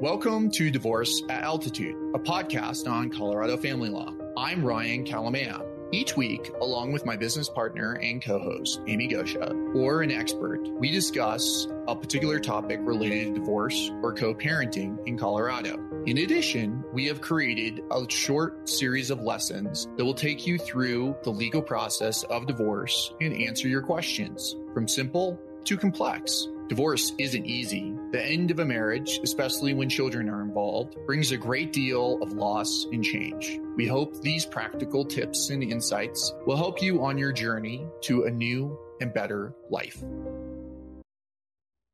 Welcome 0.00 0.50
to 0.50 0.72
Divorce 0.72 1.22
at 1.28 1.44
Altitude, 1.44 1.94
a 2.16 2.18
podcast 2.18 2.90
on 2.90 3.10
Colorado 3.10 3.56
family 3.56 3.90
law. 3.90 4.12
I'm 4.36 4.64
Ryan 4.64 5.04
Kalamaya. 5.04 5.64
Each 5.92 6.16
week, 6.16 6.50
along 6.60 6.92
with 6.92 7.06
my 7.06 7.16
business 7.16 7.48
partner 7.48 7.92
and 8.02 8.20
co 8.20 8.40
host, 8.40 8.80
Amy 8.88 9.06
Goscha, 9.06 9.54
or 9.72 10.02
an 10.02 10.10
expert, 10.10 10.66
we 10.80 10.90
discuss 10.90 11.68
a 11.86 11.94
particular 11.94 12.40
topic 12.40 12.80
related 12.82 13.34
to 13.34 13.38
divorce 13.38 13.92
or 14.02 14.12
co 14.12 14.34
parenting 14.34 14.98
in 15.06 15.16
Colorado. 15.16 15.78
In 16.06 16.18
addition, 16.18 16.82
we 16.92 17.06
have 17.06 17.20
created 17.20 17.80
a 17.92 18.04
short 18.10 18.68
series 18.68 19.10
of 19.10 19.20
lessons 19.20 19.86
that 19.96 20.04
will 20.04 20.12
take 20.12 20.44
you 20.44 20.58
through 20.58 21.14
the 21.22 21.30
legal 21.30 21.62
process 21.62 22.24
of 22.24 22.48
divorce 22.48 23.14
and 23.20 23.32
answer 23.32 23.68
your 23.68 23.82
questions 23.82 24.56
from 24.74 24.88
simple 24.88 25.40
to 25.64 25.76
complex. 25.76 26.48
Divorce 26.68 27.12
isn't 27.18 27.44
easy. 27.44 27.94
The 28.10 28.24
end 28.24 28.50
of 28.50 28.58
a 28.58 28.64
marriage, 28.64 29.20
especially 29.22 29.74
when 29.74 29.88
children 29.88 30.30
are 30.30 30.40
involved, 30.40 30.96
brings 31.06 31.30
a 31.30 31.36
great 31.36 31.72
deal 31.72 32.22
of 32.22 32.32
loss 32.32 32.86
and 32.90 33.04
change. 33.04 33.60
We 33.76 33.86
hope 33.86 34.20
these 34.22 34.46
practical 34.46 35.04
tips 35.04 35.50
and 35.50 35.62
insights 35.62 36.32
will 36.46 36.56
help 36.56 36.80
you 36.80 37.04
on 37.04 37.18
your 37.18 37.32
journey 37.32 37.86
to 38.02 38.24
a 38.24 38.30
new 38.30 38.78
and 39.00 39.12
better 39.12 39.54
life. 39.70 40.02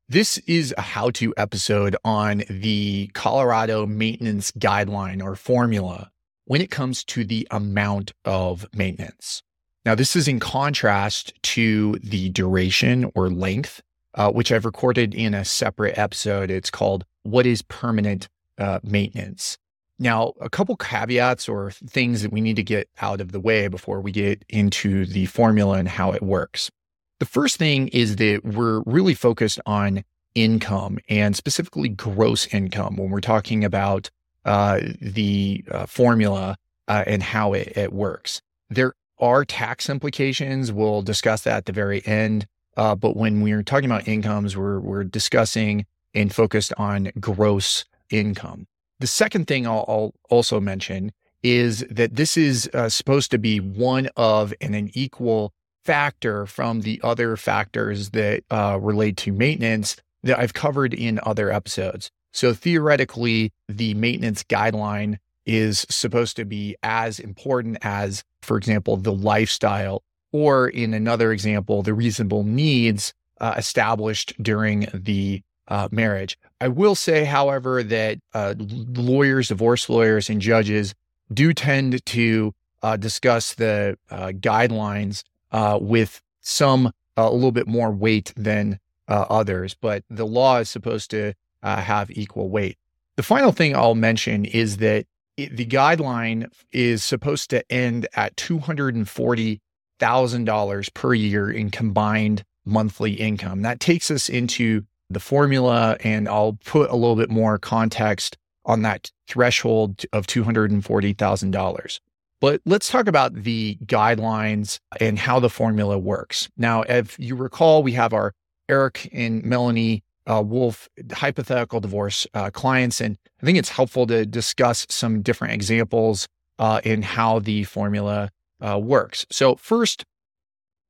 This 0.08 0.38
is 0.38 0.74
a 0.76 0.82
how 0.82 1.10
to 1.10 1.34
episode 1.36 1.96
on 2.04 2.42
the 2.48 3.10
Colorado 3.14 3.86
maintenance 3.86 4.50
guideline 4.50 5.22
or 5.22 5.36
formula 5.36 6.10
when 6.46 6.60
it 6.60 6.70
comes 6.70 7.04
to 7.04 7.24
the 7.24 7.46
amount 7.50 8.12
of 8.24 8.66
maintenance. 8.74 9.42
Now, 9.84 9.94
this 9.94 10.14
is 10.14 10.28
in 10.28 10.40
contrast 10.40 11.32
to 11.42 11.98
the 12.02 12.28
duration 12.30 13.10
or 13.14 13.30
length 13.30 13.82
uh, 14.14 14.30
which 14.30 14.52
I've 14.52 14.64
recorded 14.64 15.14
in 15.14 15.34
a 15.34 15.44
separate 15.44 15.96
episode. 15.96 16.50
It's 16.50 16.70
called 16.70 17.04
What 17.22 17.46
is 17.46 17.62
Permanent 17.62 18.28
uh, 18.58 18.80
Maintenance? 18.82 19.56
Now, 19.98 20.32
a 20.40 20.48
couple 20.48 20.76
caveats 20.76 21.48
or 21.48 21.70
things 21.70 22.22
that 22.22 22.32
we 22.32 22.40
need 22.40 22.56
to 22.56 22.62
get 22.62 22.88
out 23.00 23.20
of 23.20 23.32
the 23.32 23.40
way 23.40 23.68
before 23.68 24.00
we 24.00 24.12
get 24.12 24.44
into 24.48 25.04
the 25.04 25.26
formula 25.26 25.78
and 25.78 25.88
how 25.88 26.12
it 26.12 26.22
works. 26.22 26.70
The 27.18 27.26
first 27.26 27.58
thing 27.58 27.88
is 27.88 28.16
that 28.16 28.44
we're 28.44 28.82
really 28.86 29.14
focused 29.14 29.60
on 29.66 30.04
income 30.34 30.98
and 31.08 31.36
specifically 31.36 31.90
gross 31.90 32.46
income 32.46 32.96
when 32.96 33.10
we're 33.10 33.20
talking 33.20 33.62
about 33.62 34.10
uh, 34.46 34.80
the 35.02 35.62
uh, 35.70 35.84
formula 35.84 36.56
uh, 36.88 37.04
and 37.06 37.22
how 37.22 37.52
it, 37.52 37.76
it 37.76 37.92
works. 37.92 38.40
There 38.70 38.94
are 39.20 39.44
tax 39.44 39.88
implications. 39.88 40.72
We'll 40.72 41.02
discuss 41.02 41.42
that 41.42 41.56
at 41.56 41.66
the 41.66 41.72
very 41.72 42.04
end. 42.06 42.46
Uh, 42.76 42.94
but 42.94 43.16
when 43.16 43.40
we're 43.42 43.62
talking 43.62 43.90
about 43.90 44.08
incomes, 44.08 44.56
we're, 44.56 44.80
we're 44.80 45.04
discussing 45.04 45.86
and 46.14 46.34
focused 46.34 46.72
on 46.76 47.10
gross 47.20 47.84
income. 48.10 48.66
The 49.00 49.06
second 49.06 49.46
thing 49.46 49.66
I'll, 49.66 49.84
I'll 49.88 50.14
also 50.28 50.60
mention 50.60 51.12
is 51.42 51.84
that 51.90 52.16
this 52.16 52.36
is 52.36 52.68
uh, 52.74 52.88
supposed 52.88 53.30
to 53.30 53.38
be 53.38 53.60
one 53.60 54.08
of 54.16 54.52
and 54.60 54.74
an 54.74 54.90
equal 54.94 55.52
factor 55.84 56.46
from 56.46 56.82
the 56.82 57.00
other 57.02 57.36
factors 57.36 58.10
that 58.10 58.44
uh, 58.50 58.78
relate 58.80 59.16
to 59.16 59.32
maintenance 59.32 59.96
that 60.22 60.38
I've 60.38 60.52
covered 60.52 60.92
in 60.92 61.18
other 61.22 61.50
episodes. 61.50 62.10
So 62.32 62.52
theoretically, 62.52 63.52
the 63.68 63.94
maintenance 63.94 64.44
guideline 64.44 65.16
is 65.46 65.86
supposed 65.88 66.36
to 66.36 66.44
be 66.44 66.76
as 66.82 67.18
important 67.18 67.78
as, 67.82 68.22
for 68.42 68.56
example, 68.56 68.96
the 68.96 69.12
lifestyle 69.12 70.02
or 70.32 70.68
in 70.68 70.94
another 70.94 71.32
example, 71.32 71.82
the 71.82 71.94
reasonable 71.94 72.44
needs 72.44 73.12
uh, 73.40 73.54
established 73.56 74.32
during 74.42 74.86
the 74.92 75.42
uh, 75.68 75.88
marriage. 75.90 76.38
I 76.60 76.68
will 76.68 76.94
say, 76.94 77.24
however, 77.24 77.82
that 77.82 78.18
uh, 78.34 78.54
lawyers, 78.58 79.48
divorce 79.48 79.88
lawyers, 79.88 80.28
and 80.28 80.40
judges 80.40 80.94
do 81.32 81.52
tend 81.52 82.04
to 82.06 82.54
uh, 82.82 82.96
discuss 82.96 83.54
the 83.54 83.96
uh, 84.10 84.28
guidelines 84.28 85.22
uh, 85.52 85.78
with 85.80 86.20
some 86.40 86.92
a 87.16 87.30
little 87.30 87.52
bit 87.52 87.66
more 87.66 87.90
weight 87.90 88.32
than 88.36 88.78
others, 89.08 89.74
but 89.74 90.04
the 90.08 90.24
law 90.24 90.58
is 90.58 90.70
supposed 90.70 91.10
to 91.10 91.34
have 91.62 92.10
equal 92.12 92.48
weight. 92.48 92.78
The 93.16 93.24
final 93.24 93.50
thing 93.50 93.74
I'll 93.74 93.96
mention 93.96 94.44
is 94.44 94.76
that 94.76 95.04
it, 95.44 95.56
the 95.56 95.66
guideline 95.66 96.50
is 96.72 97.02
supposed 97.02 97.50
to 97.50 97.72
end 97.72 98.06
at 98.14 98.36
240 98.36 99.60
$1,000 100.00 100.94
per 100.94 101.14
year 101.14 101.50
in 101.50 101.70
combined 101.70 102.42
monthly 102.64 103.12
income. 103.14 103.62
That 103.62 103.80
takes 103.80 104.10
us 104.10 104.28
into 104.28 104.84
the 105.08 105.20
formula, 105.20 105.96
and 106.02 106.28
I'll 106.28 106.58
put 106.64 106.90
a 106.90 106.96
little 106.96 107.16
bit 107.16 107.30
more 107.30 107.58
context 107.58 108.36
on 108.64 108.82
that 108.82 109.10
threshold 109.28 110.04
of 110.12 110.26
$240,000. 110.26 112.00
But 112.40 112.60
let's 112.64 112.88
talk 112.88 113.06
about 113.06 113.34
the 113.34 113.76
guidelines 113.84 114.78
and 114.98 115.18
how 115.18 115.40
the 115.40 115.50
formula 115.50 115.98
works. 115.98 116.48
Now, 116.56 116.82
if 116.82 117.18
you 117.18 117.36
recall, 117.36 117.82
we 117.82 117.92
have 117.92 118.14
our 118.14 118.32
Eric 118.68 119.10
and 119.12 119.44
Melanie 119.44 120.02
uh, 120.26 120.42
Wolf 120.44 120.88
hypothetical 121.12 121.80
divorce 121.80 122.26
uh, 122.34 122.50
clients, 122.50 123.00
and 123.00 123.16
I 123.42 123.46
think 123.46 123.58
it's 123.58 123.70
helpful 123.70 124.06
to 124.08 124.26
discuss 124.26 124.86
some 124.88 125.22
different 125.22 125.54
examples 125.54 126.28
uh, 126.58 126.80
in 126.84 127.02
how 127.02 127.38
the 127.38 127.64
formula 127.64 128.30
uh, 128.60 128.78
works. 128.78 129.26
So 129.30 129.56
first, 129.56 130.04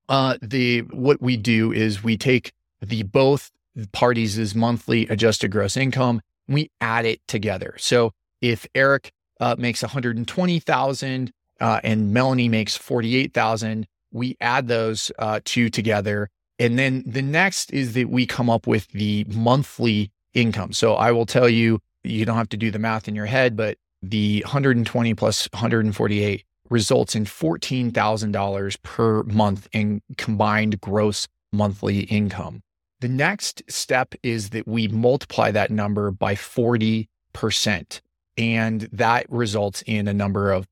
uh, 0.08 0.36
the 0.42 0.80
what 0.80 1.22
we 1.22 1.36
do 1.36 1.72
is 1.72 2.02
we 2.02 2.16
take 2.16 2.52
the 2.82 3.04
both 3.04 3.50
parties' 3.92 4.54
monthly 4.54 5.06
adjusted 5.06 5.50
gross 5.52 5.76
income, 5.76 6.20
we 6.48 6.70
add 6.80 7.06
it 7.06 7.20
together. 7.28 7.76
So 7.78 8.12
if 8.40 8.66
Eric 8.74 9.12
uh, 9.38 9.54
makes 9.56 9.82
120,000 9.82 11.32
uh, 11.60 11.80
and 11.84 12.12
Melanie 12.12 12.48
makes 12.48 12.76
48,000, 12.76 13.86
we 14.10 14.36
add 14.40 14.66
those 14.66 15.12
two 15.44 15.70
together. 15.70 16.30
And 16.60 16.78
then 16.78 17.02
the 17.06 17.22
next 17.22 17.72
is 17.72 17.94
that 17.94 18.10
we 18.10 18.26
come 18.26 18.50
up 18.50 18.66
with 18.66 18.86
the 18.88 19.24
monthly 19.28 20.12
income. 20.34 20.72
So 20.74 20.94
I 20.94 21.10
will 21.10 21.26
tell 21.26 21.48
you, 21.48 21.80
you 22.04 22.24
don't 22.26 22.36
have 22.36 22.50
to 22.50 22.56
do 22.58 22.70
the 22.70 22.78
math 22.78 23.08
in 23.08 23.14
your 23.16 23.26
head, 23.26 23.56
but 23.56 23.78
the 24.02 24.42
120 24.44 25.14
plus 25.14 25.48
148 25.52 26.44
results 26.68 27.14
in 27.14 27.24
$14,000 27.24 28.82
per 28.82 29.22
month 29.24 29.68
in 29.72 30.02
combined 30.18 30.80
gross 30.80 31.26
monthly 31.50 32.00
income. 32.00 32.62
The 33.00 33.08
next 33.08 33.62
step 33.66 34.14
is 34.22 34.50
that 34.50 34.68
we 34.68 34.86
multiply 34.86 35.50
that 35.50 35.70
number 35.70 36.10
by 36.10 36.34
40%, 36.34 37.08
and 38.36 38.80
that 38.92 39.26
results 39.30 39.82
in 39.86 40.06
a 40.06 40.14
number 40.14 40.52
of 40.52 40.68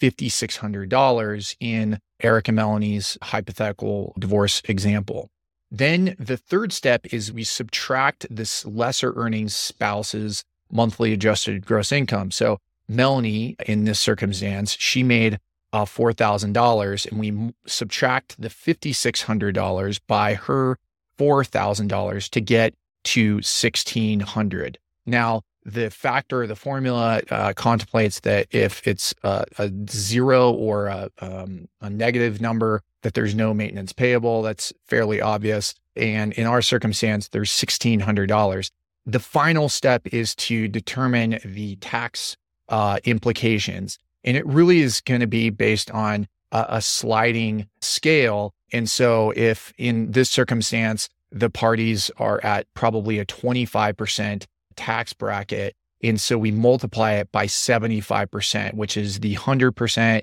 $5,600 0.00 1.56
in 1.60 2.00
Eric 2.22 2.48
and 2.48 2.56
Melanie's 2.56 3.18
hypothetical 3.22 4.14
divorce 4.18 4.62
example. 4.66 5.30
Then 5.70 6.16
the 6.18 6.36
third 6.36 6.72
step 6.72 7.12
is 7.12 7.32
we 7.32 7.44
subtract 7.44 8.26
this 8.30 8.64
lesser 8.64 9.12
earning 9.16 9.48
spouse's 9.48 10.44
monthly 10.70 11.12
adjusted 11.12 11.66
gross 11.66 11.92
income. 11.92 12.30
So 12.30 12.58
Melanie, 12.88 13.56
in 13.66 13.84
this 13.84 13.98
circumstance, 13.98 14.76
she 14.78 15.02
made 15.02 15.38
uh, 15.72 15.84
$4,000 15.84 17.10
and 17.10 17.18
we 17.18 17.54
subtract 17.66 18.40
the 18.40 18.48
$5,600 18.48 20.00
by 20.06 20.34
her 20.34 20.78
$4,000 21.18 22.28
to 22.30 22.40
get 22.40 22.74
to 23.04 23.34
1600 23.36 24.78
Now, 25.06 25.42
the 25.64 25.90
factor, 25.90 26.46
the 26.46 26.56
formula 26.56 27.20
uh, 27.30 27.52
contemplates 27.54 28.20
that 28.20 28.46
if 28.50 28.86
it's 28.86 29.14
a 29.22 29.70
zero 29.88 30.52
or 30.52 30.86
a, 30.86 31.10
um, 31.20 31.68
a 31.80 31.88
negative 31.88 32.40
number, 32.40 32.82
that 33.02 33.14
there's 33.14 33.34
no 33.34 33.52
maintenance 33.52 33.92
payable. 33.92 34.42
That's 34.42 34.72
fairly 34.86 35.20
obvious. 35.20 35.74
And 35.96 36.32
in 36.32 36.46
our 36.46 36.62
circumstance, 36.62 37.28
there's 37.28 37.50
$1,600. 37.50 38.70
The 39.04 39.18
final 39.20 39.68
step 39.68 40.06
is 40.06 40.34
to 40.36 40.68
determine 40.68 41.38
the 41.44 41.76
tax 41.76 42.36
uh, 42.68 42.98
implications. 43.04 43.98
And 44.24 44.36
it 44.36 44.46
really 44.46 44.80
is 44.80 45.00
going 45.00 45.20
to 45.20 45.26
be 45.26 45.50
based 45.50 45.90
on 45.90 46.28
a, 46.52 46.66
a 46.68 46.82
sliding 46.82 47.68
scale. 47.80 48.54
And 48.72 48.88
so, 48.88 49.32
if 49.36 49.72
in 49.76 50.12
this 50.12 50.30
circumstance, 50.30 51.08
the 51.30 51.50
parties 51.50 52.10
are 52.18 52.40
at 52.44 52.66
probably 52.74 53.18
a 53.18 53.26
25% 53.26 54.46
tax 54.72 55.12
bracket, 55.12 55.74
and 56.02 56.20
so 56.20 56.36
we 56.38 56.50
multiply 56.50 57.12
it 57.12 57.30
by 57.32 57.46
75%, 57.46 58.74
which 58.74 58.96
is 58.96 59.20
the 59.20 59.36
100% 59.36 60.22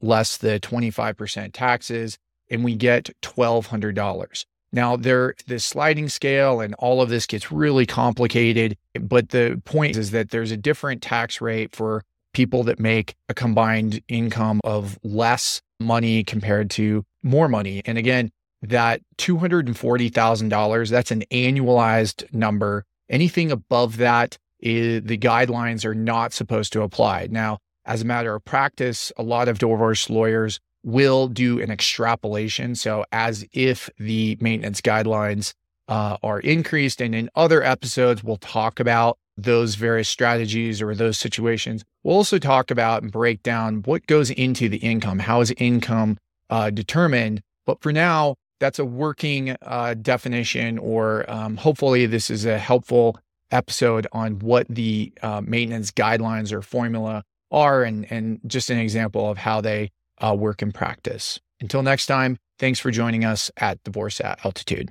less 0.00 0.36
the 0.38 0.58
25% 0.60 1.50
taxes, 1.52 2.18
and 2.50 2.64
we 2.64 2.74
get 2.74 3.10
$1,200. 3.22 4.44
Now, 4.72 4.96
there, 4.96 5.34
the 5.46 5.58
sliding 5.58 6.08
scale 6.08 6.60
and 6.60 6.74
all 6.74 7.00
of 7.00 7.08
this 7.08 7.26
gets 7.26 7.50
really 7.50 7.86
complicated, 7.86 8.76
but 9.00 9.30
the 9.30 9.62
point 9.64 9.96
is 9.96 10.10
that 10.10 10.30
there's 10.30 10.50
a 10.50 10.56
different 10.56 11.00
tax 11.00 11.40
rate 11.40 11.74
for 11.74 12.04
people 12.34 12.62
that 12.64 12.78
make 12.78 13.14
a 13.28 13.34
combined 13.34 14.02
income 14.08 14.60
of 14.64 14.98
less 15.02 15.62
money 15.80 16.22
compared 16.22 16.70
to 16.70 17.04
more 17.22 17.48
money. 17.48 17.82
And 17.86 17.96
again, 17.96 18.30
that 18.62 19.00
$240,000, 19.16 20.90
that's 20.90 21.10
an 21.10 21.22
annualized 21.30 22.32
number. 22.34 22.84
Anything 23.08 23.50
above 23.50 23.96
that 23.98 24.38
is, 24.60 25.02
the 25.04 25.18
guidelines 25.18 25.84
are 25.84 25.94
not 25.94 26.32
supposed 26.32 26.72
to 26.74 26.82
apply. 26.82 27.28
Now, 27.30 27.58
as 27.84 28.02
a 28.02 28.04
matter 28.04 28.34
of 28.34 28.44
practice, 28.44 29.12
a 29.16 29.22
lot 29.22 29.48
of 29.48 29.58
divorce 29.58 30.10
lawyers 30.10 30.60
will 30.84 31.28
do 31.28 31.60
an 31.60 31.70
extrapolation. 31.70 32.74
So, 32.74 33.04
as 33.12 33.46
if 33.52 33.88
the 33.98 34.36
maintenance 34.40 34.80
guidelines 34.80 35.54
uh, 35.88 36.18
are 36.22 36.40
increased. 36.40 37.00
And 37.00 37.14
in 37.14 37.30
other 37.34 37.62
episodes, 37.62 38.22
we'll 38.22 38.36
talk 38.36 38.78
about 38.78 39.18
those 39.36 39.74
various 39.76 40.08
strategies 40.08 40.82
or 40.82 40.94
those 40.94 41.16
situations. 41.16 41.84
We'll 42.02 42.16
also 42.16 42.38
talk 42.38 42.70
about 42.70 43.02
and 43.02 43.10
break 43.10 43.42
down 43.42 43.82
what 43.84 44.06
goes 44.06 44.30
into 44.30 44.68
the 44.68 44.78
income. 44.78 45.20
How 45.20 45.40
is 45.40 45.52
income 45.56 46.18
uh, 46.50 46.70
determined? 46.70 47.42
But 47.64 47.80
for 47.80 47.92
now, 47.92 48.36
that's 48.60 48.78
a 48.78 48.84
working 48.84 49.56
uh, 49.62 49.94
definition, 49.94 50.78
or 50.78 51.28
um, 51.30 51.56
hopefully, 51.56 52.06
this 52.06 52.30
is 52.30 52.44
a 52.44 52.58
helpful 52.58 53.18
episode 53.50 54.06
on 54.12 54.38
what 54.40 54.66
the 54.68 55.12
uh, 55.22 55.40
maintenance 55.44 55.90
guidelines 55.90 56.52
or 56.52 56.62
formula 56.62 57.22
are, 57.50 57.82
and, 57.82 58.10
and 58.10 58.40
just 58.46 58.70
an 58.70 58.78
example 58.78 59.30
of 59.30 59.38
how 59.38 59.60
they 59.60 59.90
uh, 60.18 60.34
work 60.38 60.62
in 60.62 60.72
practice. 60.72 61.40
Until 61.60 61.82
next 61.82 62.06
time, 62.06 62.36
thanks 62.58 62.78
for 62.78 62.90
joining 62.90 63.24
us 63.24 63.50
at 63.56 63.82
Divorce 63.84 64.20
at 64.20 64.44
Altitude. 64.44 64.90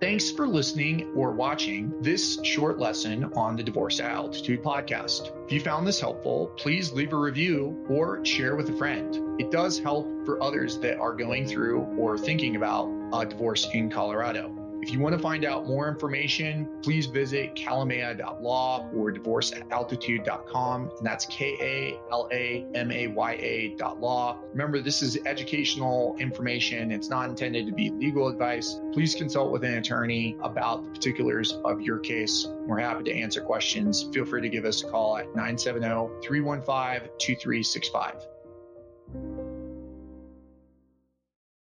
Thanks 0.00 0.30
for 0.30 0.46
listening 0.46 1.12
or 1.16 1.32
watching 1.32 1.92
this 2.00 2.38
short 2.44 2.78
lesson 2.78 3.24
on 3.34 3.56
the 3.56 3.64
Divorce 3.64 3.98
Altitude 3.98 4.62
podcast. 4.62 5.32
If 5.46 5.50
you 5.50 5.58
found 5.60 5.88
this 5.88 5.98
helpful, 5.98 6.52
please 6.56 6.92
leave 6.92 7.12
a 7.12 7.16
review 7.16 7.84
or 7.88 8.24
share 8.24 8.54
with 8.54 8.68
a 8.68 8.76
friend. 8.76 9.40
It 9.40 9.50
does 9.50 9.80
help 9.80 10.06
for 10.24 10.40
others 10.40 10.78
that 10.78 11.00
are 11.00 11.14
going 11.14 11.48
through 11.48 11.80
or 11.98 12.16
thinking 12.16 12.54
about 12.54 12.88
a 13.12 13.26
divorce 13.26 13.66
in 13.74 13.90
Colorado. 13.90 14.57
If 14.80 14.92
you 14.92 15.00
want 15.00 15.14
to 15.14 15.20
find 15.20 15.44
out 15.44 15.66
more 15.66 15.88
information, 15.88 16.68
please 16.82 17.06
visit 17.06 17.54
kalamaya.law 17.54 18.88
or 18.94 19.12
divorceataltitude.com. 19.12 20.90
And 20.98 21.06
that's 21.06 21.26
K 21.26 21.56
A 21.60 22.12
L 22.12 22.28
A 22.32 22.66
M 22.74 22.90
A 22.90 23.08
Y 23.08 23.32
A 23.32 23.74
dot 23.76 24.00
law. 24.00 24.38
Remember, 24.50 24.80
this 24.80 25.02
is 25.02 25.18
educational 25.26 26.16
information. 26.18 26.92
It's 26.92 27.08
not 27.08 27.28
intended 27.28 27.66
to 27.66 27.72
be 27.72 27.90
legal 27.90 28.28
advice. 28.28 28.80
Please 28.92 29.14
consult 29.14 29.50
with 29.50 29.64
an 29.64 29.74
attorney 29.74 30.36
about 30.42 30.84
the 30.84 30.90
particulars 30.90 31.52
of 31.64 31.80
your 31.80 31.98
case. 31.98 32.46
We're 32.48 32.78
happy 32.78 33.04
to 33.04 33.12
answer 33.12 33.40
questions. 33.40 34.08
Feel 34.12 34.24
free 34.24 34.42
to 34.42 34.48
give 34.48 34.64
us 34.64 34.84
a 34.84 34.88
call 34.88 35.18
at 35.18 35.26
970 35.34 36.22
315 36.22 37.10
2365. 37.18 39.47